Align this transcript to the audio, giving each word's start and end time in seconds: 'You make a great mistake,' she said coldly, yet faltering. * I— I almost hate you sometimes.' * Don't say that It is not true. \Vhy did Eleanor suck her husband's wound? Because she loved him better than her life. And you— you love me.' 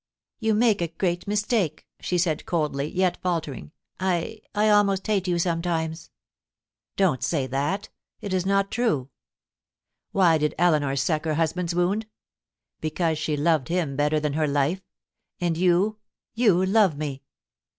'You 0.39 0.55
make 0.55 0.81
a 0.81 0.87
great 0.87 1.27
mistake,' 1.27 1.85
she 1.99 2.17
said 2.17 2.47
coldly, 2.47 2.87
yet 2.87 3.21
faltering. 3.21 3.71
* 3.91 3.99
I— 4.15 4.41
I 4.55 4.67
almost 4.67 5.05
hate 5.05 5.27
you 5.27 5.37
sometimes.' 5.37 6.09
* 6.53 6.95
Don't 6.97 7.21
say 7.23 7.45
that 7.45 7.89
It 8.19 8.33
is 8.33 8.43
not 8.43 8.71
true. 8.71 9.11
\Vhy 10.11 10.39
did 10.39 10.55
Eleanor 10.57 10.95
suck 10.95 11.25
her 11.25 11.35
husband's 11.35 11.75
wound? 11.75 12.07
Because 12.79 13.19
she 13.19 13.37
loved 13.37 13.67
him 13.67 13.95
better 13.95 14.19
than 14.19 14.33
her 14.33 14.47
life. 14.47 14.81
And 15.39 15.55
you— 15.55 15.99
you 16.43 16.65
love 16.65 16.97
me.' 16.97 17.21